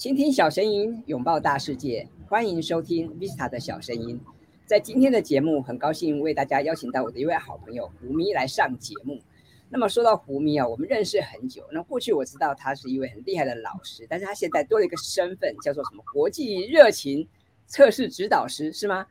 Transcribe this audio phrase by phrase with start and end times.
[0.00, 4.18] 倾听小声音，拥抱大世界，欢迎收听 Vista 的小声音。
[4.64, 9.20] 在今天的节目，很高兴为大家邀请到我的一位好朋友胡咪来上节目。
[9.68, 11.62] 那么说到胡咪啊，我们认识很久。
[11.70, 17.28] 那过去我知道他是一位很厉害的老师，但是他现在多了一个身份，叫做什么国际热情
[17.66, 19.06] 测试指导师，是吗？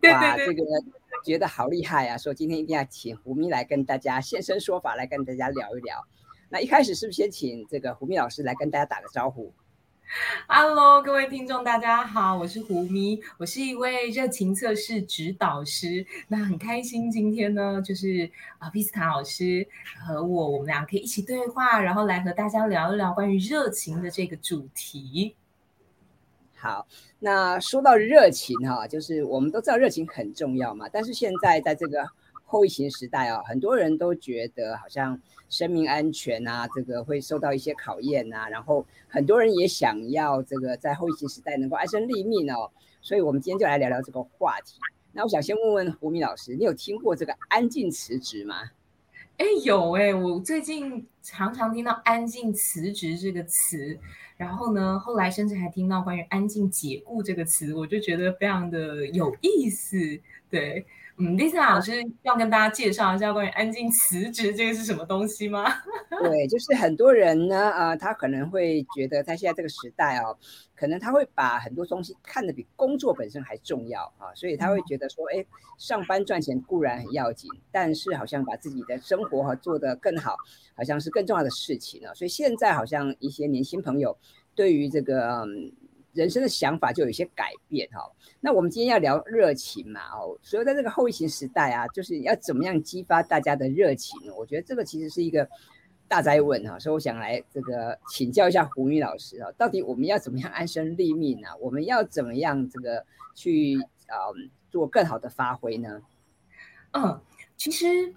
[0.00, 0.64] 对对对，这个
[1.24, 2.18] 觉得好厉害啊！
[2.18, 6.04] 说今天一定要请胡咪来跟大家现身说法，来跟大家聊一聊。
[6.48, 9.52] 那一开始是不是先请这个胡咪老师来跟大家打个招呼
[10.46, 16.06] Hello，各位听众，大家好，我是胡咪，我是一位热情测试指导师。
[16.28, 19.66] 那很开心，今天呢，就是啊皮斯塔老师
[20.06, 25.34] 和我，我们俩可以一起对话，然后来和大家聊一聊关于热情的这个主题。
[26.56, 26.86] 好，
[27.18, 32.08] 那说到热情哈，就是我们都知道热情很重要嘛，但是现在在这个。
[32.54, 38.48] 后疫情时代啊，很多人都觉得好像生命安全啊，这个会受到一些考验啊。
[38.48, 42.70] 然后很多人也想要这个在后疫情时代能够安身立命哦。
[43.02, 44.78] 所以，我们今天就来聊聊这个话题。
[45.12, 48.70] 那我想先问问胡敏老师，你有听过这个“安静辞职”吗？
[49.36, 53.98] 哎，有哎，我最近常常听到“安静辞职”这个词，
[54.36, 59.98] 然后呢，后来甚至还听到关于“安静解雇”这个词，我就觉得非常的有意思，
[60.48, 60.86] 对。
[61.16, 65.64] 嗯，Vista 老师要跟大家介绍一下关于安静辞职这个是什么东西吗？
[66.22, 70.36] 对，就是很多人呢，呃，他可能会觉得在现在这个时代哦，
[70.74, 75.44] 可能他会把很多东西看得比工作本身还重要啊，所以他会觉得说，哎，
[75.78, 80.36] 上班赚钱固然很要紧，但是好像把自己的生活哈做得更好，
[80.76, 82.12] 好像是更重要的事情啊。
[82.12, 84.18] 所以现在好像一些年轻朋友
[84.56, 85.44] 对于这个。
[85.44, 85.70] 嗯
[86.14, 88.00] 人生的想法就有一些改变哈。
[88.40, 94.16] 那我们今天要聊热情嘛哦，所以在这个后疫情时代啊，就是要怎么样激发大家的热情？
[94.36, 95.48] 我觉得这个其实是一个
[96.06, 96.78] 大哉问哈。
[96.78, 101.56] 所以我想来这个请教一下胡咪老师啊，到底我们要怎么样安身立命啊？
[101.56, 104.30] 我们要怎么样这个去啊
[104.70, 106.00] 做更好的发挥呢？
[106.92, 107.20] 嗯，
[107.56, 108.14] 其实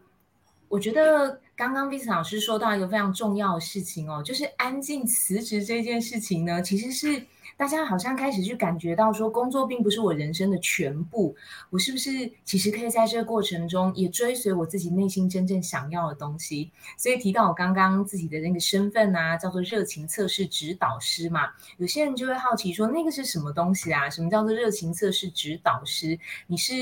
[0.67, 7.25] 我觉得刚刚 Visa 老师说到一个非常重要的事情哦，就是安静辞职这件事情呢，其实是。
[7.57, 11.35] 大家好像开始去感觉到说，工作并不是我人生的全部。
[11.71, 16.71] 我是不是其实可以在这个过程中也追随我自己内心真正想要的东西？
[16.99, 21.49] 所以提到我刚刚自己的那个身份啊，叫做热情测试指导师嘛。
[21.77, 24.07] 有些人就会好奇说，那个是什么东西啊？
[24.07, 26.19] 什么叫做热情测试指导师？
[26.45, 26.75] 你是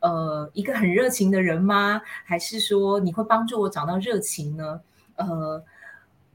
[0.00, 2.02] 呃一个很热情的人吗？
[2.24, 4.80] 还是说你会帮助我找到热情呢？
[5.14, 5.62] 呃，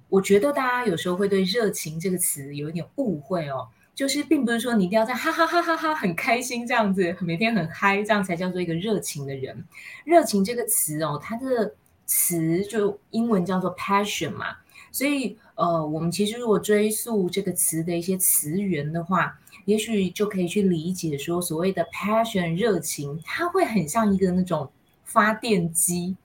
[0.07, 3.67] 我觉得大家有时候会对热情这个词有一点误会哦。
[3.93, 9.63] 就是，并不是说你一定要在哈哈哈哈哈很开心这样子，每天很嗨，这样才叫做一个热情的人。
[10.05, 11.75] 热情这个词哦，它的
[12.05, 14.55] 词就英文叫做 passion 嘛，
[14.91, 24.71] 所以呃，我们其实如果追溯这个词的一些词源的话，也许就可以去理解说，所谓的 passion 热情，它会很像一个那种
[25.03, 26.15] 发电机，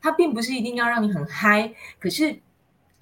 [0.00, 2.40] 它并不是一定要让你很嗨，可是。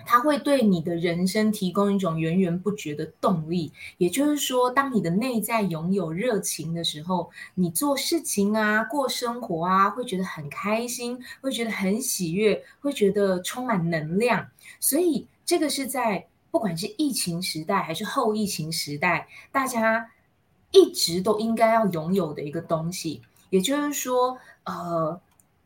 [0.05, 14.49] 它会对你的人生提供一种源源不绝的动力，也就是说，当你的内在拥有热情的时候，你做事情啊、过生活啊，会觉得很开心，会觉得很喜悦，会觉得充满能量。
[14.79, 20.11] 所以，这个是在不管是疫情时代还是后疫情时代，大家
[20.73, 23.23] 一直都应该要拥有的一个东西。
[23.51, 25.21] 也就是说，呃，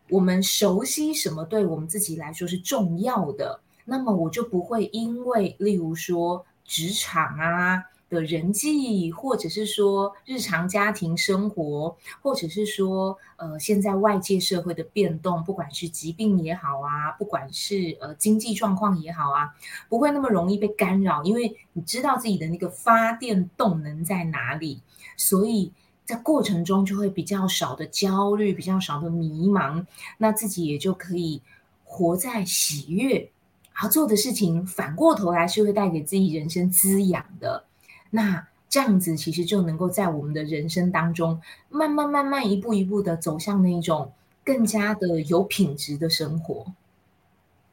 [0.09, 3.61] 我们熟悉什么对我们自己来说是重要的。
[3.85, 19.55] 那么我就不会因为，例如说职场啊的人际，或者是说日常家庭生活，或者是说呃现在外界社会的变动，不管是疾病也好啊，不管是呃经济状况也好啊，
[19.89, 24.81] 不会那么容易被干扰，因为你知道自己的那个发电动能在哪里，
[25.17, 25.73] 所以
[26.05, 29.85] 在过程中就会比较少的焦虑，比较少的迷茫，
[30.19, 31.43] 那自己也就可以
[31.83, 33.31] 活在喜悦。
[33.77, 37.65] 好做的事情，反过头来是会带给自己人生滋养的。
[38.11, 44.13] 那这样子其实就能够在我们的人生当中，慢慢慢慢一步一步的走向那一种
[44.45, 46.65] 更加的有品质的生活。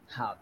[0.08, 0.36] 好，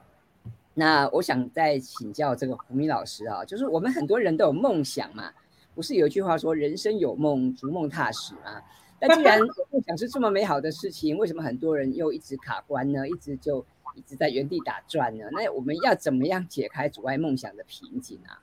[0.73, 5.29] 那我想再请教这个胡明老师啊，就是我们很多人都有梦想嘛，
[5.75, 8.62] 不是有一句话说“人生有梦，逐梦踏实”吗？
[9.01, 9.38] 那既然
[9.71, 13.05] 梦想是这么美好的事情，为什么很多人又一直卡关呢？
[13.09, 13.65] 一直就。
[13.95, 18.41] 一直在原地打转呢，那我们要怎么样解开阻碍梦想的瓶颈啊？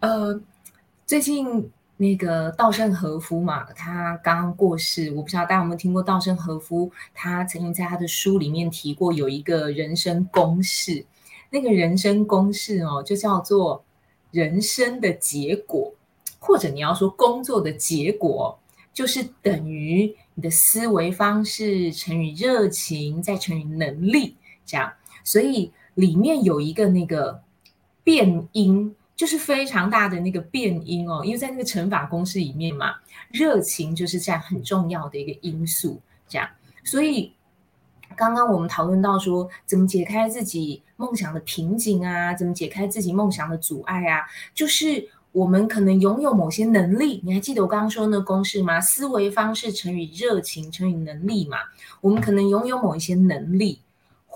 [0.00, 0.40] 呃，
[1.06, 11.06] 最近那个稻盛和夫嘛，他刚刚过世，我不知道大家有没有听过稻盛和夫，他曾经在他的书里面提过有一个人生公式，
[11.50, 13.84] 那个人生公式哦，就叫做
[14.30, 15.94] 人生的结果，
[16.38, 18.58] 或者你要说工作的结果，
[18.92, 24.36] 就是等于你的思维方式乘以热情，再乘以能力，
[24.66, 24.92] 这样。
[25.24, 27.42] 所以里面有一个那个
[28.04, 32.96] 变因，就是非常大的那个变因哦，因为在那个乘法公式里面嘛，
[33.30, 36.46] 热情就是占很重要的一个因素，这样。
[36.84, 37.32] 所以
[38.14, 47.20] 刚刚我们讨论到说，怎么解开自己梦想的瓶颈啊，怎么解开自己梦想的阻碍啊，就是我们可能拥有某些能力。
[47.22, 48.80] 你还记得我刚刚说的那公式吗？
[48.80, 51.58] 思维方式乘以热情乘以能力嘛。
[52.00, 53.80] 我们可能拥有某一些能力。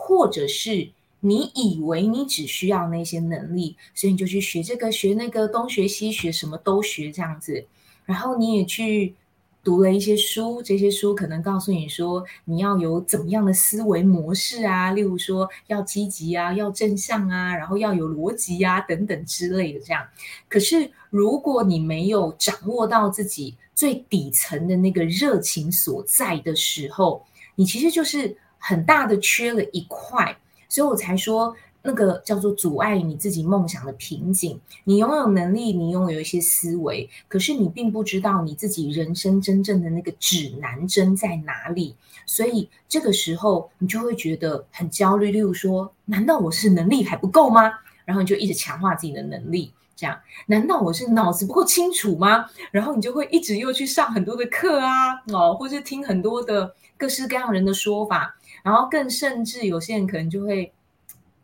[0.03, 7.67] 或者是你以为你只需要那些能力，所以你就去学这个学那个，东学西学，什么都学这样子。
[8.07, 9.15] 然后你也去
[9.63, 20.07] 读了一些书，这些书可能告诉你说你要有怎么样的思维模式啊，例如说要积极啊，要正向啊，然后要有逻辑啊等等之类的这样。
[20.49, 27.25] 可是如果你没有掌握到自己最底层的那个热情所在的时候，
[27.55, 28.37] 你其实就是。
[28.63, 30.37] 很大的缺了一块，
[30.69, 34.61] 所以我才说那个叫做阻碍你自己梦想的瓶颈。
[34.85, 41.95] 你拥有能力，你拥有一些思维，可是你并不知道你自己人生真正的那个指南针在哪里，
[42.27, 45.31] 所以这个时候你就会觉得很焦虑。
[45.31, 47.73] 例如说，难道我是能力还不够吗？
[48.05, 52.47] 然后你就一直强化自己的能力，这样，难道我是脑子不够清楚吗？
[52.73, 58.37] 然后你就会一直又去上很多的课啊，哦，或是听很多的各式各样人的说法。
[58.63, 60.71] 然后更甚至有些人可能就会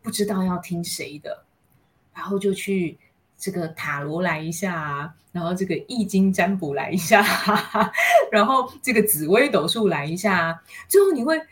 [0.07, 1.45] 不知道要听谁的，
[2.15, 2.97] 然后就去
[3.37, 7.25] 这个塔罗来一下，然后这个易经占卜来一下，
[8.31, 11.43] 然后这个紫微斗数来一下，最后你会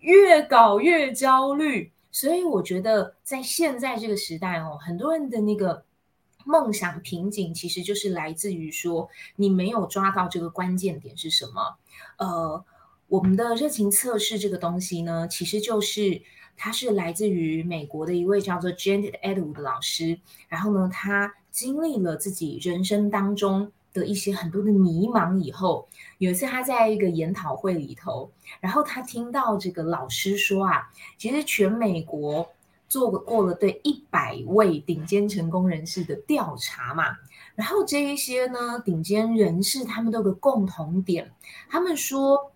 [0.00, 1.92] 越搞越焦虑。
[2.10, 5.84] 所以我觉得在现在这个时代哦，很多人的那个
[6.46, 11.76] 梦想瓶颈，其实就是来自于说你没有抓到这个关键点是什么，
[12.16, 12.64] 呃。
[13.08, 16.22] 我们的热情测试这个东西呢，其实就是
[16.64, 20.16] 他是来自于美国的一位叫做 Janet Edward 的老师。
[20.48, 25.88] 然后呢，他经历了自己人生当中的一些很多的迷茫以后，
[26.18, 28.30] 有一次他在一个研讨会里头，
[28.60, 30.88] 然后他听到这个老师说啊，
[31.18, 32.48] 其实全美国
[32.88, 37.06] 做过了对一百位顶尖成功人士的调查嘛，
[37.56, 41.28] 然后这一些呢顶尖人士他们都有个共同点，
[41.68, 42.51] 他们说。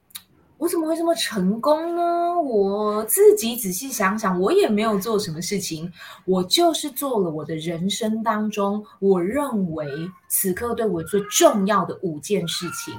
[0.58, 2.40] 我怎么会这么成功呢？
[2.40, 5.92] 我自己仔细想想，我也没有做什么事情，
[6.24, 9.86] 我就是做了我的人生当中我认为
[10.28, 12.94] 此刻对我最重要的五件事情。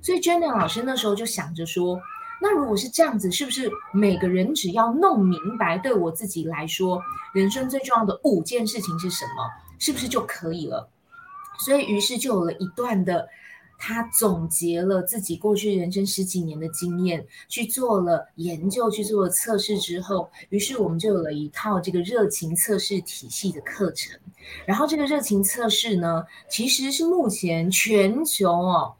[0.00, 2.00] 所以 Jenny 老师那时候就想着说，
[2.40, 7.02] 那如果是这样子，是不是每个人只要弄明白，对我自己来说，
[7.34, 10.88] 人生最重要的五件事情是什么，是不是就可以了？
[11.58, 13.28] 所以于是就有了一段的。
[13.78, 24.18] 他总结了自己过去人生十几年的经验，去做了研究，去做了测试之后，于是我们就有了一套这个热情测试体系的课程。
[24.66, 28.94] 然后这个热情测试呢，其实是目前全球哦，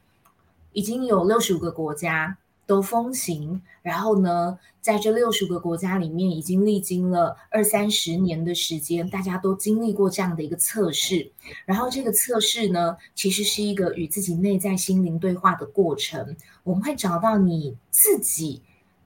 [0.72, 2.36] 已经有六十五个国家。
[2.66, 11.30] 都风行，然后呢，在这六十个国家里面，已经历经了二三十年的时间，大家都经历过这样的一个测试。
[11.66, 16.36] 然后这个测试呢，其实是一个与自己内在心灵对话的过程。
[16.62, 18.62] 我们会找到你自己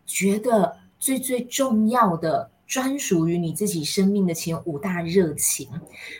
[0.06, 5.68] 觉得最最重要的、专属于你自己生命的前五大热情。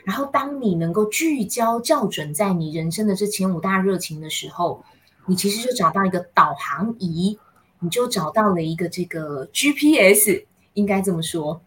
[0.05, 4.83] 然后，当你能够聚焦校准在你人生的这前五大热情的时候，
[5.29, 7.39] 你其实就找到一个导航仪，
[7.81, 11.61] 你就找到了一个这个 GPS，应该这么说。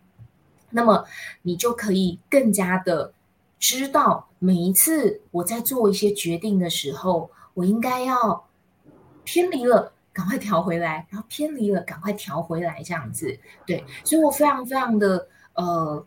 [0.72, 1.06] 那么
[1.44, 3.14] 你就可以更加的
[3.60, 8.48] 知道，每一次我在做一些决定的时候，我应该要
[9.24, 13.38] 偏离了，赶快调回来，然后偏离了，赶快调回来，这样子。
[13.66, 16.04] 对，所以我非常非常的呃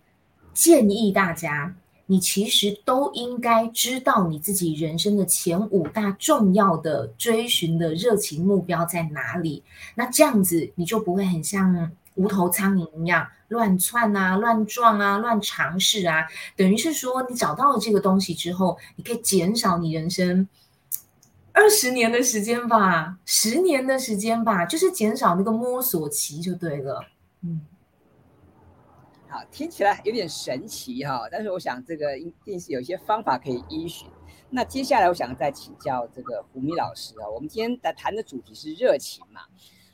[0.52, 1.74] 建议大家。
[2.06, 9.62] 你其实都应该知道你自己人生的前五大重要的追寻的热情目标在哪里。
[9.94, 16.26] 那这样子你就不会很像无头苍蝇一样乱窜啊、乱撞啊、乱尝试啊。
[16.56, 20.46] 等于是说，你找到了这个东西之后，你可以减少你人生
[21.52, 27.06] 二十年的时间吧，十年的时间吧，就是减少那个摸索期就对了。
[27.42, 27.62] 嗯。
[29.34, 34.08] 好，听起来有点神奇哈，但是我想这个一定是有一些方法可以依循。
[34.48, 39.40] 那接下来我想再请教这个胡米老师啊，我们今天在谈的主题是热情嘛，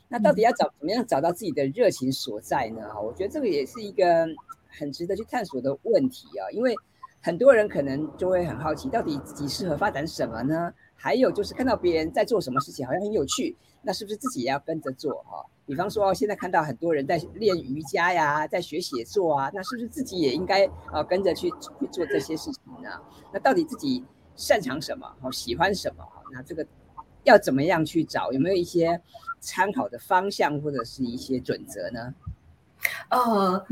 [0.09, 2.87] 那到底要找怎么样找到自己的热情所在呢？
[2.93, 4.27] 哈，我觉得这个也是一个
[4.67, 6.75] 很值得去探索的问题啊，因为
[7.19, 10.71] 很多人可能就会很好奇，到底自己适合发展什么呢？
[11.01, 15.43] 还有就是看到别人在做什么事情，好像很有趣，那是不是自己也要跟着做哈？
[15.65, 22.89] 比方说，现在看到很多人在练瑜伽呀，在学写作啊，那是不是自己也应该啊跟着去去做这些事情呢？
[23.33, 24.05] 那到底自己
[24.35, 25.11] 擅长什么？
[25.19, 26.05] 好，喜欢什么？
[26.31, 26.63] 那这个
[27.23, 28.31] 要怎么样去找？
[28.31, 29.01] 有没有一些
[29.39, 32.13] 参考的方向或者是一些准则呢？
[33.09, 33.65] 呃。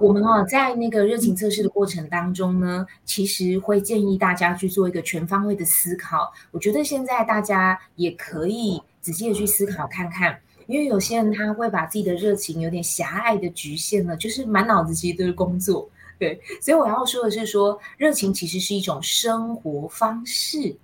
[0.00, 6.32] 我们啊，在那个热情测试的过程当中呢，其实会建议大家去做一个全方位的思考。
[6.50, 15.86] 我觉得现在大家也可以仔细的去思考看看，因为有些人他会把自己的热情有点狭隘的局限了，就是满脑子其实都是工作。
[16.18, 20.74] 对，所以我要说的是说，热情其实是一种生活方式。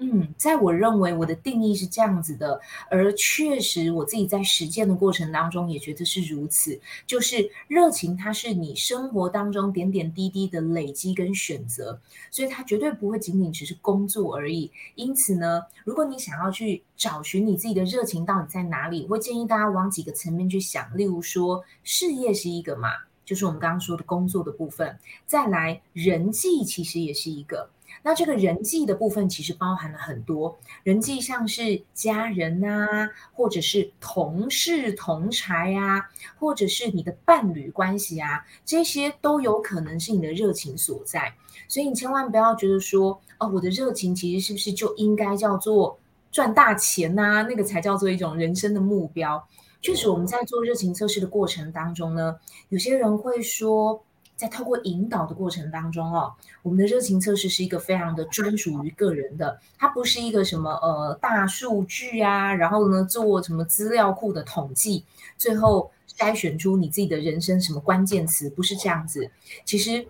[0.00, 6.80] 嗯，在我认为我的定义是这样子的，而确实我自己在实践的过程当中也觉得是如此。
[7.04, 12.00] 就是热情，它是你生活当中点点滴滴的累积跟选择，
[12.30, 14.70] 所以它绝对不会仅仅只是工作而已。
[14.94, 20.96] 因此呢，如果你想要去找寻你自己的热情到底在哪里，我会建议大家往几个层面去想。
[20.96, 22.90] 例如说，事业是一个嘛，
[23.24, 24.88] 就是我们刚刚说的工作的部分；
[25.26, 27.68] 再来，人际其实也是一个。
[28.02, 41.34] 那这个人际的部分其实包含了很多人际，像是家人啊，或者是同事同财啊，或者是你的伴侣关系啊，这些都有可能是你的热情所在。
[41.66, 45.98] 所以你千万不要觉得说，哦，我的热情其实是不是就应该叫做
[46.30, 47.42] 赚大钱呐？
[47.48, 49.46] 那个才叫做一种人生的目标。
[49.82, 52.36] 确实，我们在做热情测试的过程当中呢，
[52.68, 54.04] 有些人会说。
[54.38, 65.04] 在透过引导的过程当中哦，我们的热情测试是一个非常的专属于个人的，它不是一个什么呃大数据啊，然后呢做什么资料库的统计，
[65.36, 69.28] 最后筛选出你自己的人生什么关键词，不是这样子，
[69.64, 70.06] 其实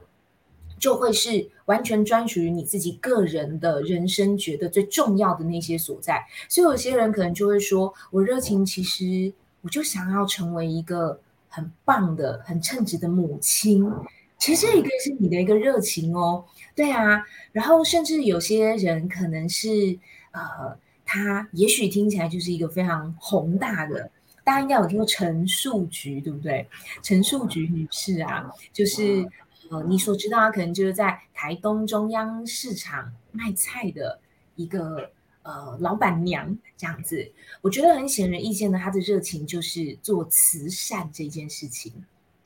[0.78, 6.23] 就会是完全专属于你自己个人的人生觉得最重要的那些所在。
[6.50, 9.32] 所以有些人可能就会说，我热情其实
[9.62, 11.18] 我就想要成为一个
[11.49, 13.90] 很棒的、很称职的母亲。
[14.38, 19.99] 其实这一个是你的一个热情哦，对啊，然后甚至有些人可能是
[20.30, 24.11] 呃，他也许听起来就是一个非常宏大的，
[24.45, 26.66] 大家应该有听过陈树菊，对不对？
[27.02, 29.28] 陈树菊女士啊，就是
[29.71, 34.21] 呃，你所知道，她可能就是在台东中央市场卖菜的
[34.54, 35.11] 一个
[35.42, 37.28] 呃老板娘这样子。
[37.61, 41.92] 我觉得很显而易见的，她的热情就是做慈善这件事情。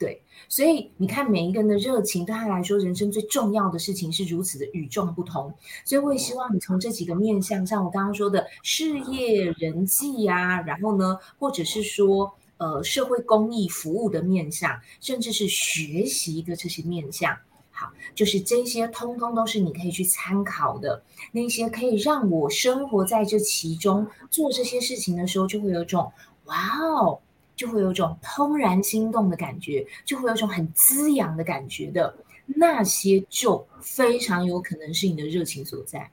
[0.03, 5.53] 对，所以你看，每一个人的热情对他来说，人生最重要的事情是如此的与众不同。
[5.85, 17.33] 所以我也希望你从这几个面向，像我刚刚说的事业、人际啊，然后呢，或者是说呃社会公益服务的面向，甚至是学习的这些面向，
[17.71, 21.01] 好，就是这些通通都是你可以去参考的。
[21.31, 26.11] 那些可以让我生活在这其中，做这些事情的时候，就会有种
[26.43, 27.21] 哇哦。
[27.55, 32.13] 就会有一种怦然心动的感觉，就会有一种很滋养的感觉的
[32.45, 36.09] 那些，就非常有可能是你的热情所在。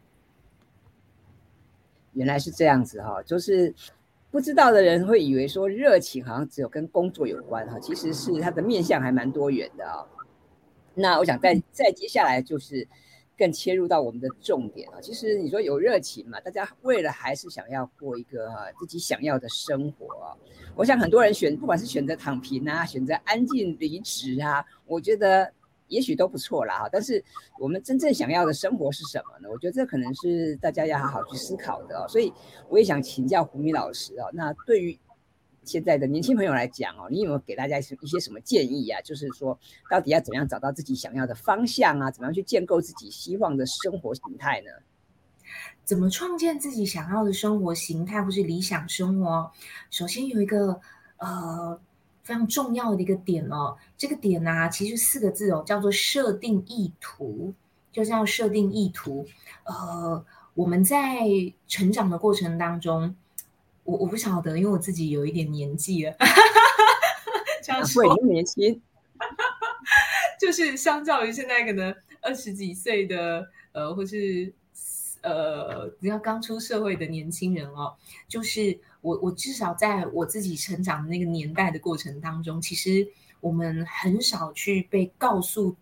[2.12, 3.75] 原来是这样子哈，就是
[4.30, 10.04] 不知道的人会以为说热情好像只有跟工作有关哈，其实是它的面向还蛮多元的啊。
[10.94, 12.87] 那我想再再接下来就是。
[13.40, 20.37] 更切入到我们的重点啊，其实你说有热情嘛，大家为了还是想要过一个自己想要的生活啊。
[20.76, 25.50] 我想很多人选，不管是选择躺平啊，选择安静离职啊，我觉得
[25.88, 26.88] 也许都不错啦哈。
[26.92, 27.25] 但是
[27.59, 29.49] 我们真正想要的生活是什么呢？
[29.50, 32.06] 我觉得这可能是大家要好好去思考的。
[32.11, 32.30] 所以
[32.68, 35.00] 我也想请教胡明老师啊，那对于。
[35.62, 39.00] 现在的年轻朋友来讲哦，你有没有给大家一些一些什么建议啊？
[39.02, 39.59] 就是说，
[39.90, 42.11] 到底要怎么样找到自己想要的方向啊？
[42.11, 44.71] 怎么样去建构自己希望的生活形态呢？
[45.85, 49.52] 怎么创建自己想要的生活形态或是理想生活？
[49.90, 50.81] 首先有一个
[51.19, 51.79] 呃
[52.23, 57.52] 非常重要的一个点哦，这个点呢、其实四个字哦，叫做设定意图，
[57.93, 59.26] 就是要设定意图。
[59.64, 60.25] 呃，
[60.55, 61.21] 我们在
[61.69, 63.14] 成长的过程当中。
[63.90, 66.14] 我我不晓得，因为我自己有一点年纪了，
[67.62, 68.80] 这样说会年轻，
[70.38, 74.52] 就是相较于现在可能二十几岁的呃，或是
[75.23, 77.94] 呃，比较刚出社会的年轻人哦，
[78.28, 83.09] 就是我我至少在我自己成长的那个年代的过程当中，其实
[83.40, 85.75] 我们很少去被告诉。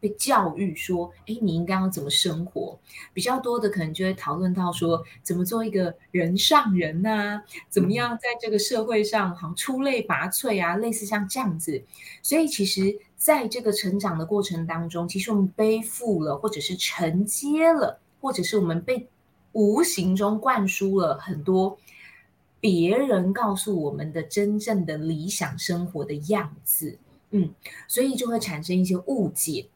[0.00, 2.78] 被教育说，哎，你应该要怎么生活？
[3.12, 7.42] 比较多的可能就会讨论到说，怎么做一个人上人呐、啊？
[7.68, 10.76] 怎么样在这个社会上好像出类拔萃啊？
[10.76, 11.82] 类似像这样子。
[12.22, 19.08] 所以其实在这个成长的过程当中，其实我们背负了，或者是承接了，或者是我们被
[19.52, 21.78] 无形中灌输了很多
[22.60, 26.98] 别人告诉我们的真正的理想生活的样子。
[27.30, 27.52] 嗯，
[27.88, 29.66] 所以就会产生一些误解，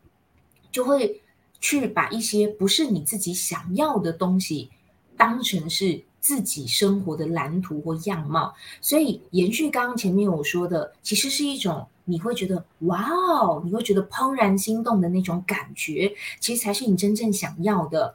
[0.70, 1.20] 就会
[1.60, 4.70] 去把一些不是你自己想要的东西
[5.16, 8.54] 当成是自己生活的蓝图或样貌。
[8.80, 18.14] 所以延续刚刚前面我说的，其实是一种你会觉得哇哦，你会觉得怦然心动的那种感觉，其实才是你真正想要的。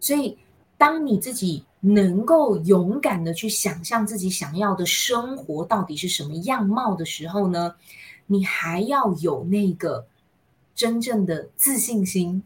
[0.00, 0.36] 所以
[0.78, 7.74] 当你自己能够勇敢的去想象自己想要的生活到底是什么样貌的时候呢，
[8.26, 10.06] 你还要有那个
[10.76, 12.44] 真正的自信心，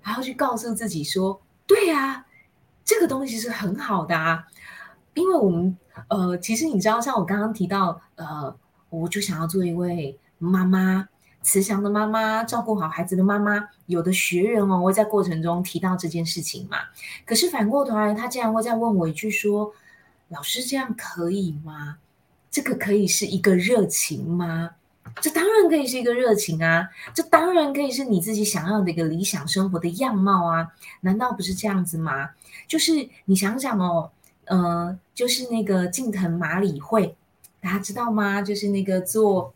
[0.00, 2.24] 然后去告诉自己说：“对啊，
[2.84, 4.46] 这个东西是很好的啊。”
[5.14, 5.76] 因为我们
[6.08, 8.56] 呃，其实你知道，像我刚刚提到，呃，
[8.88, 11.08] 我就想要做一位妈妈，
[11.42, 13.68] 慈祥的妈妈，照顾好孩子的妈妈。
[13.86, 16.78] 有的学员哦，会在过程中提到这件事情嘛。
[17.24, 19.72] 可是反过头来，他竟然会再问我一句说
[20.28, 21.98] ：“老师，这样可以吗？
[22.50, 24.70] 这个可以是一个热情吗？”
[25.20, 30.68] 这当然可以是一个热情啊，这当然可以是你自己想要的一个理想生活的样貌啊，
[31.00, 32.30] 难道不是这样子吗？
[32.68, 34.10] 就是你想想哦，
[34.44, 37.16] 呃，就是那个近藤麻里惠，
[37.60, 38.42] 大家知道吗？
[38.42, 39.54] 就是那个做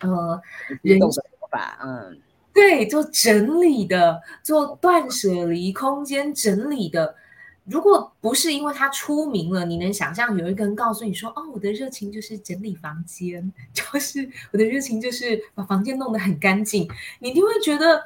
[0.00, 0.40] 呃
[0.82, 1.08] 人的
[1.50, 2.20] 法，嗯，
[2.52, 7.16] 对，做整理的，做断舍离空间整理的。
[7.64, 16.88] 如果不是因为他出名了，你能想象有一个人告诉你说：“哦，我的热情就是整理房间， 就是我的热情就是把房间弄得很干净。”
[17.20, 18.02] 你一定会觉得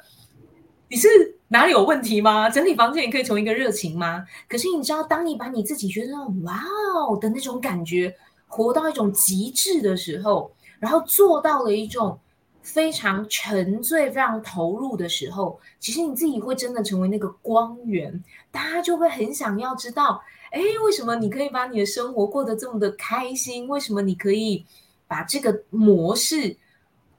[0.89, 1.09] 你是
[1.49, 2.51] 哪里有问题吗？
[2.51, 4.27] 整理房间也可以从一个热情吗？
[4.49, 6.13] 可是你知道，当你把你自己觉得
[6.45, 6.63] “哇
[6.95, 8.15] 哦”的那种感觉
[8.47, 12.19] 活到一种极致的时候，然后做到了一种。
[12.67, 20.21] 非常沉醉、非常投入的时候，其实你自己会真的成为那个光源，大家就会很想要知道，
[20.51, 23.69] 哎，为什么你可以把你的生活过得这么的开心？
[23.69, 24.67] 为什么你可以
[25.07, 26.57] 把这个模式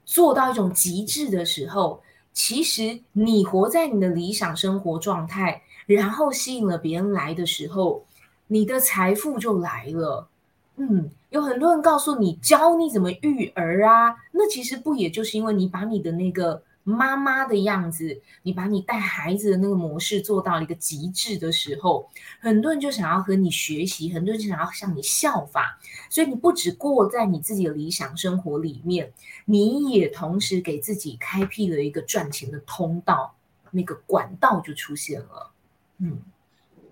[0.04, 2.02] 做到一种极致的时候？
[2.34, 8.04] 其实你活在你的理想生活状态，然后吸引了别人来的时候，
[8.48, 10.28] 你的财富就来了。
[10.76, 11.10] 嗯。
[11.30, 22.08] 有很多人告诉你教你怎么育儿啊，那其实不也就是因为你把你的那个妈妈的样子，你把你带孩子的那个模式做到了一个极致的时候，
[22.40, 29.12] 很多人就想要和你学习，很多人就想要向你效法，所以你不只过在你自己的理想生活里面，
[29.44, 33.34] 你也同时给自己开辟了一个赚钱的通道，
[33.70, 35.50] 那个管道就出现了。
[35.98, 36.18] 嗯，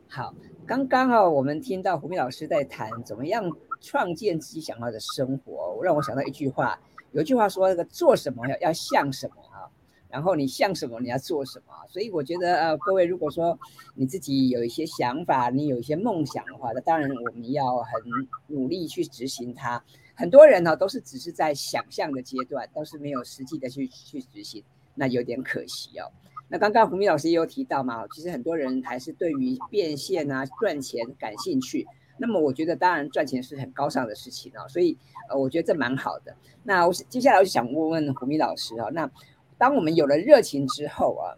[0.09, 0.35] 好，
[0.66, 3.51] 刚刚啊，我们听到胡咪老师在谈怎么样。
[3.81, 6.79] 创建自己想要的生活，让我想到一句话。
[7.12, 9.65] 有句话说：“那个做什么要要像什么啊，
[10.11, 13.59] 然后你像什么，你要做什么。”所以我觉得，呃，各位如果说
[13.95, 18.03] 你自己有一些想法，你有一些梦想的话，那当然我们要很
[18.49, 19.83] 努力去执行它。
[20.15, 24.62] 很多人呢，都是只是在想象的阶段，都是没有实际的去去执行，
[24.95, 26.11] 那有点可惜哦。
[26.49, 31.87] 那刚刚胡明老师也有提到嘛，其实很多人还是对于变现啊、赚钱感兴趣。
[32.19, 34.97] 那么我觉得，当然赚钱是很高尚的事情啊，所以
[35.29, 36.35] 呃，我觉得这蛮好的。
[36.65, 39.11] 那我接下来我就想问问胡咪老师啊，那
[39.59, 41.37] 当我们有了热情之后啊，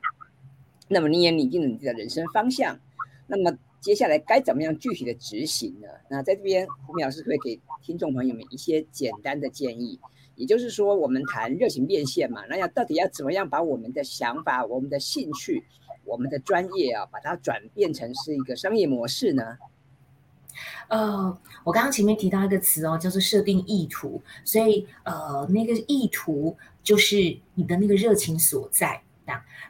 [0.88, 2.78] 那么你也拟定了你的人生方向，
[3.26, 5.88] 那么接下来该怎么样具体的执行呢？
[6.08, 10.00] 那在这边，胡咪老师会给听众朋友们一些简单的建议，
[10.34, 15.64] 也就是说，我们谈热情变现嘛，那要到底要怎么样把我们的想法、我们的兴趣、
[16.04, 19.58] 我们的专业啊，把它转变成是一个商业模式呢？
[20.88, 27.16] 呃，我刚刚前面提到一个词哦，叫做设定意图，所以呃，那个意图就是
[27.54, 29.02] 你的那个热情所在。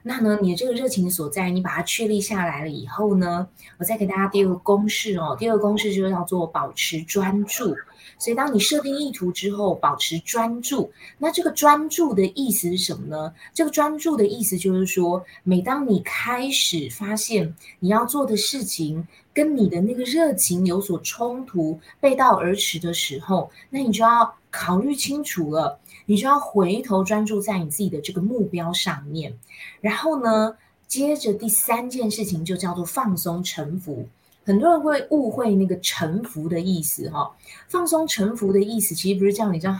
[0.02, 7.76] 那呢，你的这个热情所在，你把它确立下来了以后呢，我再给大家第二个公式哦，第二个公式就叫做保持专注。
[8.18, 10.90] 所以，当你设定意图之后，保持专注。
[11.18, 13.32] 那这个专注的意思是什么呢？
[13.54, 29.38] 这个专注的意思就是说，每当你开始发现你要做的事情跟你的那个热情有所冲突、背道而驰的时候，那你就要考虑清楚了，你就要回头专注在你自己的这个目标上面。
[29.80, 30.56] 然后呢，
[30.86, 34.08] 接着第三件事情就叫做放松、臣服。
[34.44, 37.30] 很多人会误会那个臣服的意思，哈，
[37.68, 39.78] 放松臣服的意思其实不是这样，你知道，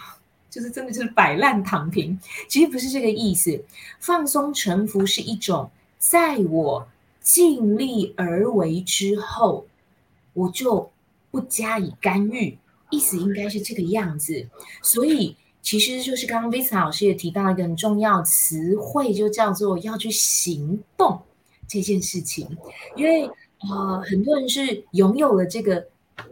[0.50, 3.64] 就是真的就是摆烂躺平，其实不是这个意思。
[3.98, 6.86] 放松臣服是一种，在我
[7.22, 9.66] 尽力而为之后，
[10.34, 10.90] 我就
[11.30, 12.58] 不加以干预，
[12.90, 14.48] 意思应该是这个样子。
[14.82, 15.36] 所以。
[15.60, 21.20] 其实就是刚刚 Visa 老师也提到一个很重要词汇，就叫做要去行动
[21.66, 22.48] 这件事情。
[22.96, 23.28] 因为
[23.68, 25.86] 呃，很多人是拥有了这个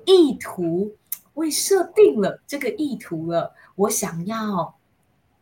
[0.06, 0.90] 意图，
[1.34, 4.74] 我也设定了这个意图了，我想要。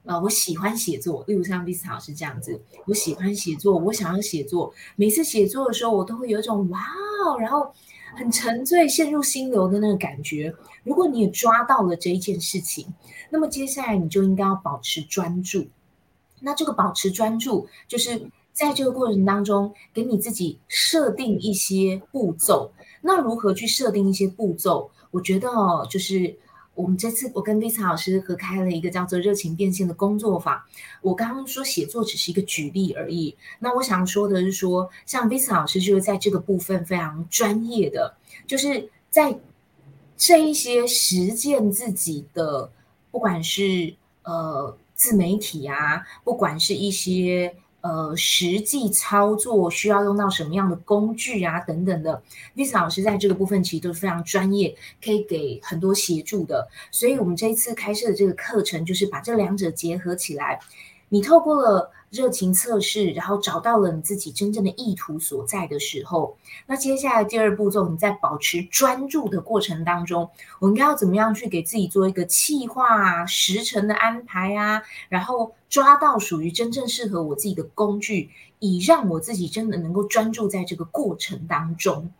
[0.06, 4.70] 啊、我喜欢写作，例如像 Visa 老师这样子，我喜欢写作，我想要写作。
[4.96, 6.80] 每次写作的时候，我都会有一种哇
[7.24, 7.72] 哦，然后
[8.16, 10.54] 很沉醉、陷入心流的那个感觉。
[10.82, 12.86] 如果你也抓到了这一件事情，
[13.30, 15.66] 那么接下来你就应该要保持专注。
[16.40, 22.72] 那这个保持专注，就是在这个过程当中，给你自己设定一些步骤。
[23.00, 24.90] 那如何去设定一些步骤？
[25.10, 26.36] 我觉得哦，就是。
[26.74, 30.62] 我们这次我跟 Vita 老师合开了一个叫做“热情变现”的工作坊。
[31.02, 33.36] 我刚刚说写作只是一个举例而已。
[33.60, 39.38] 那我想说的是说，像 Vista 老师就是在这个部分非常专业的，就是在
[40.16, 42.70] 这一些实践自己的，
[43.10, 47.54] 不管是呃自媒体啊，不管是一些。
[47.84, 51.60] 呃，实际操作需要用到什么样的工具啊？
[51.60, 52.22] 等等的
[52.56, 56.66] ，Vista 老师在这个部分其实都是非常专业，可以给很多协助的。
[56.90, 60.58] 所以，我们这一次开设的这个课程，就是把这两者结合起来。
[61.10, 66.36] 你透过了热情测试，然后找到了你自己真正的意图所在的时候，
[66.68, 82.12] 那接下来第二步骤，你在保持专注的过程当中，我应该要怎么样去给自己做一个计划啊、时程的安排啊，然后抓到属于真正适合我自己的工具，以让我自己真的能够专注在这个过程当中。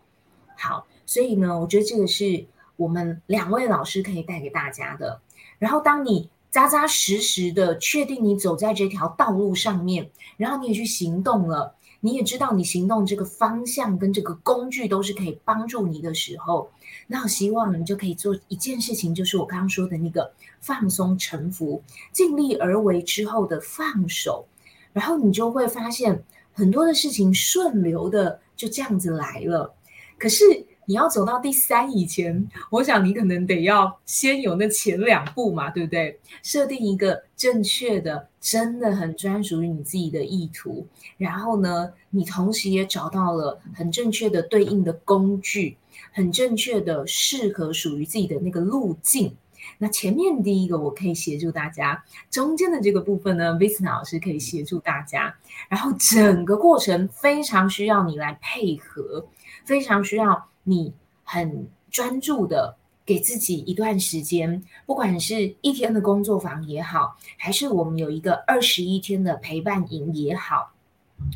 [0.57, 5.21] 好，所以呢，我觉得这个是我们两位老师可以带给大家的。
[5.61, 16.71] 然后，当你扎扎实实的确定你走在这条道路上面，然后你也去行动了，你也知道你行动这个方向跟这个工具都是可以帮助你的时候，
[17.09, 24.47] 那我希望你就可以做一件事情，就是我刚刚说的那个放松、臣服、尽力而为之后的放手，
[24.93, 29.75] 然后你就会发现很多的事情顺流的就这样子来了。
[30.17, 30.45] 可是，
[30.87, 36.21] 你要走到第三以前，我想你可能得要先有那前两步嘛，对不对？
[36.43, 45.77] 设定一个正确的、真的很专属于你自己的意图，然后呢，你同时也找到了很正确的对应的工具，
[46.13, 49.35] 很正确的适合属于自己的那个路径。
[49.79, 55.35] 那前面第一个我可以协助大家，中间的这个部分呢，Vista 老师可以协助大家，
[55.71, 59.27] 然后整个过程非常需要你来配合，
[59.65, 60.47] 非常需要。
[60.65, 70.73] 你很专注的给自己一段时间，不管是一天的工作坊也好，还是我们有一个二十一天的陪伴营也好，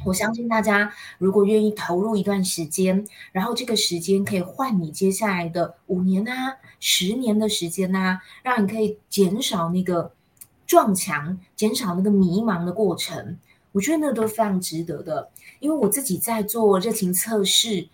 [0.06, 10.12] 我相信大家如果愿意投入一段时间，然后这个时间可以换你接下来的五年啊、十年的时间啊，让你可以减少那个
[10.66, 13.38] 撞墙，减少那个迷茫的过程，
[13.72, 15.28] 我觉得那都非常值得的。
[15.60, 17.88] 因为我自己在做热情测试。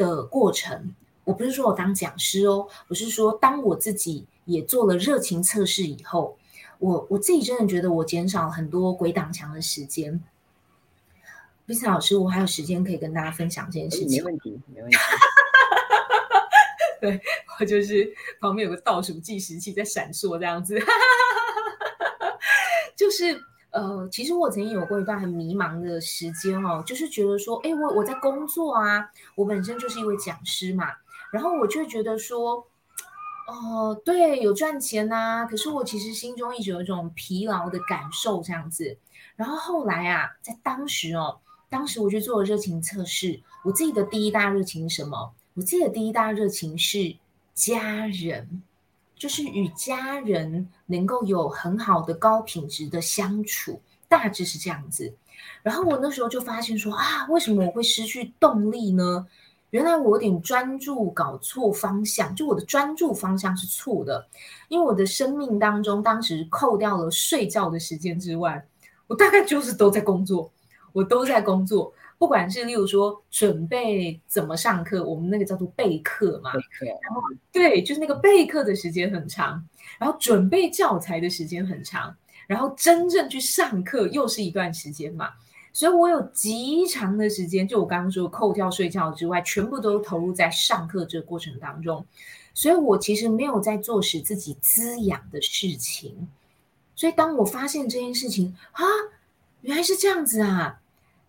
[0.00, 6.38] 的过程，我不是说我当讲师哦，我是说当我自己也做了热情测试以后，
[6.78, 10.18] 我我自己真的觉得我减少了很多鬼挡墙的时间。
[11.66, 14.96] Vista 老师，我还有时间可以跟大家分享这件事情，没问题，没问题。
[17.00, 17.20] 对，
[17.58, 18.10] 我就是
[18.40, 20.80] 旁边有个倒数计时器在闪烁，这样子，
[22.96, 23.49] 就是。
[23.70, 30.86] 呃，其实我曾经有过一段很迷茫的时间哦，就是觉得说，哎，我我在工作啊，我本身就是一位讲师嘛，
[31.32, 32.66] 然后我就觉得说，
[33.46, 38.98] 哦、对，有赚钱呐、可是我其实心中一直有一种疲劳的感受这样子。
[39.36, 45.32] 然后后来啊，在当时哦，当时我去做了热情测试，我自己的第一大热情是什么？
[45.54, 47.16] 我自己的第一大热情是
[47.54, 48.62] 家人。
[49.20, 53.78] 就是与家人能够有很好的高品质的相处，
[54.08, 55.14] 大致是这样子。
[55.62, 59.26] 然后我那时候就发现说啊，为什么我会失去动力呢？
[59.68, 64.26] 原来我有点专注搞错方向，就我的专注方向是错的。
[64.68, 68.66] 因为我的生命当中，当时扣掉了睡觉的时间之外，
[69.06, 70.50] 我大概就是都在工作，
[70.94, 71.92] 我都在工作。
[72.20, 79.66] 不管是例如说准备怎么上课，我们那个叫做备课嘛，备课然后对，就是那个备课的时间很长，
[79.98, 82.14] 然后准备教材的时间很长，
[82.46, 85.30] 然后真正去上课又是一段时间嘛，
[85.72, 92.04] 所以我有极长的时间，就我刚刚说扣掉睡觉之外，全部都投入在上课这个过程当中，
[92.52, 96.28] 所以我其实没有在做使自己滋养的事情，
[96.94, 98.84] 所以当我发现这件事情啊，
[99.62, 100.76] 原来是这样子啊。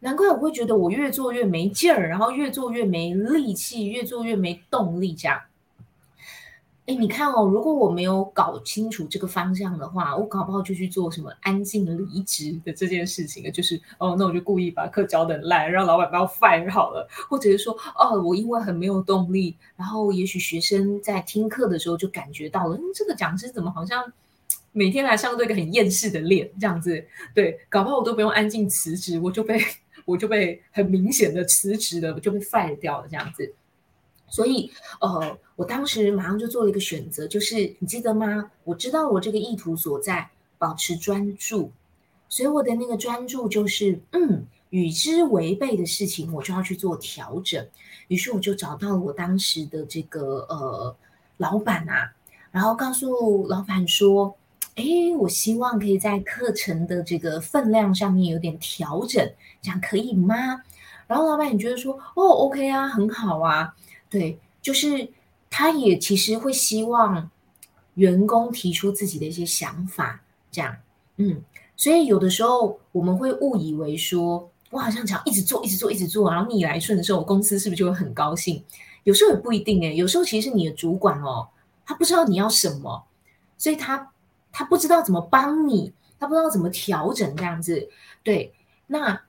[0.02, 5.40] 难怪我会觉得我越做越没劲儿，然后越做越没力气，越做越没动力这样。
[6.88, 24.12] 哎，你看哦，如果我没有搞清楚这个方向的话，我搞不好就去做什么安静离职的这件事情，就是哦，那我就故意把课教的烂，让老板把我 fire 好了，或者是说哦，我因为很没有动力，然后也许学生在听课的时候就感觉到了，嗯，这个讲师怎么好像
[24.72, 29.62] 每天来上一个很厌世的脸这样子，对，搞不好我都不用安静辞职，我就被
[30.12, 33.54] 我就被很明显的辞职了，就被 fire 掉了这样子。
[34.28, 34.72] 所以，
[35.02, 38.52] 呃，我当时马上就做了一个选择，就是你记得吗？
[38.64, 41.72] 我知道我这个意图所在，保持专注。
[42.30, 47.68] 所以我的那个专注就是，嗯，与之违背的事情，我就要去做调整。
[48.08, 50.96] 于是我就找到了我当时的这个呃
[51.36, 52.14] 老板啊，
[52.52, 54.34] 然后告诉老板说，
[54.76, 54.84] 哎，
[55.20, 59.32] 我希望可以在课程的这个分量上面有点调整，
[59.62, 60.64] 这样可以吗？
[61.08, 63.76] 然后老板也觉得说，哦，OK 啊，很好啊。
[64.10, 65.10] 对，就是
[65.50, 67.30] 他也其实会希望
[67.96, 70.76] 员工提出自己的一些想法，这样，
[71.18, 71.42] 嗯，
[71.76, 78.64] 所以有的时候我们会误以为说，我好像只要一直做，一直做，一直做，然后逆来顺的时候，我公司是不是就会很高兴？
[79.04, 81.50] 有时候也不一定诶，有时候其实你的主管哦，
[81.86, 83.04] 他不知道你要什么，
[83.58, 84.12] 所以他
[84.52, 87.90] 他不知道怎么帮你，他不知道怎么调整这样子，
[88.24, 88.54] 对，
[88.88, 89.22] 那。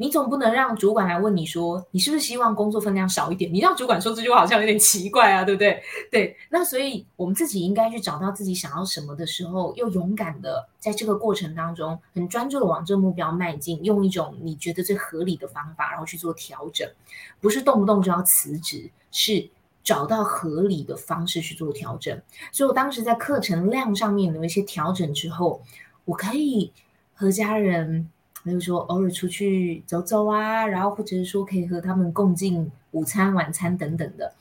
[0.00, 3.52] 你总不能让主管来问你说，你是不是希望工作分量少一点？
[3.52, 5.82] 你让主管说这句话好像有点奇怪啊，对不对？
[6.08, 16.88] 对，那所以我们自己应该去找到自己想要什么的时候，又勇敢的在这个过程当中，很专注的往这个目标迈进，用一种你觉得最合理的方法，然后去做调整，
[17.40, 19.50] 不是动不动就要辞职，是
[19.88, 22.20] 找到合理的方式去做调整。
[22.52, 25.62] 所以我当时在课程量上面有一些调整之后，
[26.04, 26.70] 我可以
[27.14, 28.10] 和家人。
[28.44, 34.32] 比如说偶尔出去走走啊，然后或者是说可以和他们共进午餐、晚餐等等的，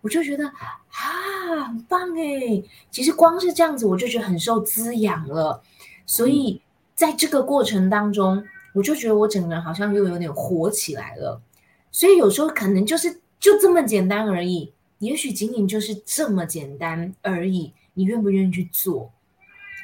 [0.00, 2.62] 我就觉得啊，很棒哎！
[2.90, 5.60] 其实光是这样子，我就觉得很受滋养了。
[6.06, 6.62] 所以
[6.94, 11.42] 在这个过程当中，我就觉得我整个人好像又有点活起来了。
[11.90, 19.12] 所以有时候可能就是就这么简单而已，也许仅仅就是这么简单而已，你愿不愿意去做？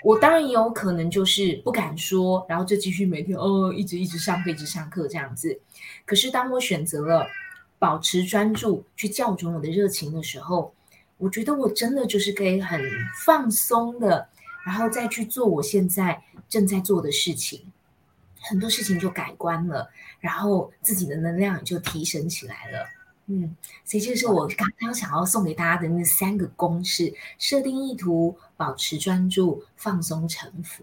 [0.05, 5.61] 我当然也有可能就是不敢说，然后就继续每天哦，一直一直上课，一直上课这样子。
[6.05, 7.27] 可是当我选择了
[7.81, 10.73] 保持专注，去校准我的热情的时候，
[11.17, 12.81] 我觉得我真的就是可以很
[13.25, 14.29] 放松的，
[14.65, 17.61] 然后再去做我现在正在做的事情，
[18.41, 22.87] 很多事情就改观了，然后自己的能量也就提升起来了。
[23.31, 30.83] 嗯，所以这是我刚刚想要送给大家的那三个公式：设定意图、保持专注、放松沉浮。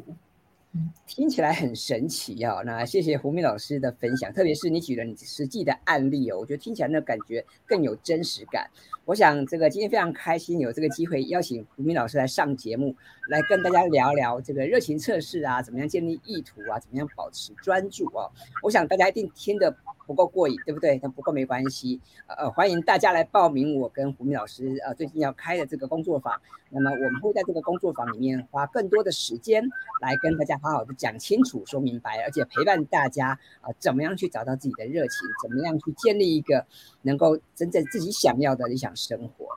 [0.74, 2.62] 嗯，听起来很神奇哦。
[2.64, 8.70] 那谢谢胡明老师的分享，特别是你举了你实际的案例哦，我觉得听起来那感觉更有真实感。
[9.06, 12.96] 我想这个今天非常开心有这个机会邀请胡敏老师来上节目，
[13.30, 18.32] 来跟大家聊聊这个热情测试啊，怎么样建立意图啊，怎么样保持专注哦。
[18.64, 19.76] 我想大家一定听得。
[20.08, 21.00] 不够过瘾，对不对？
[21.02, 26.40] 但不过没关系，呃，欢迎大家来报名我跟胡敏老师呃最近要开的这个工作坊。
[26.70, 29.64] 那么我们会在这个工作坊里面花更多的时间
[30.04, 33.30] 来跟大家好好的讲清楚、说明白，而且陪伴大家
[33.62, 36.64] 啊、怎么样去找到自己的热情，怎么样去建立一个
[37.02, 39.48] 能够真正自己想要的理想生活。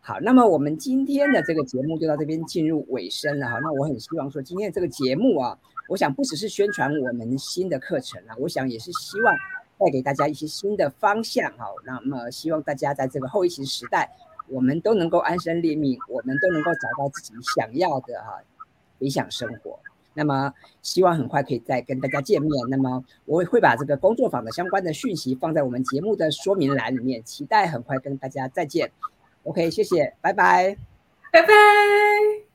[0.00, 3.58] 好，那么我们今天的这个节目就到这边进入尾声了哈。
[3.60, 9.36] 那我很希望说今天的这个节目啊，我想不只是宣传我们新的课程啊，我想也是希望。
[9.80, 14.10] 带给大家一些新的方向哈，那么希望大家在这个后疫情时代，
[14.48, 18.42] 我们都能够安身立命，我们都能够找到自己想要的哈
[18.98, 19.78] 理想生活。
[20.14, 22.52] 那么希望很快可以再跟大家见面。
[22.68, 28.90] 那么我会把这个工作坊的相关的讯息放在我们节目的说明栏里面，期待很快跟大家再见。
[29.44, 30.76] OK，谢谢，拜拜，
[31.32, 32.47] 拜拜。